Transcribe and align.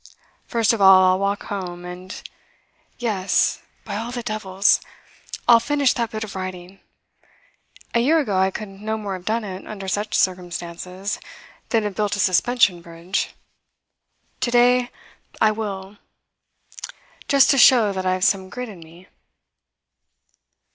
First 0.47 0.73
of 0.73 0.81
all 0.81 1.03
I'll 1.03 1.19
walk 1.19 1.43
home, 1.43 1.85
and 1.85 2.27
yes, 2.97 3.61
by 3.85 3.97
all 3.97 4.09
the 4.11 4.23
devils! 4.23 4.81
I'll 5.47 5.59
finish 5.59 5.93
that 5.93 6.09
bit 6.09 6.23
of 6.23 6.35
writing. 6.35 6.79
A 7.93 7.99
year 7.99 8.17
ago 8.17 8.35
I 8.35 8.49
could 8.49 8.67
no 8.67 8.97
more 8.97 9.13
have 9.13 9.25
done 9.25 9.43
it, 9.43 9.67
under 9.67 9.87
such 9.87 10.15
circumstances, 10.17 11.19
than 11.69 11.83
have 11.83 11.93
built 11.93 12.15
a 12.15 12.19
suspension 12.19 12.81
bridge. 12.81 13.35
To 14.39 14.49
day 14.49 14.89
I 15.39 15.51
will 15.51 15.97
just 17.27 17.51
to 17.51 17.59
show 17.59 17.93
that 17.93 18.03
I've 18.03 18.23
some 18.23 18.49
grit 18.49 18.69
in 18.69 18.79
me. 18.79 19.07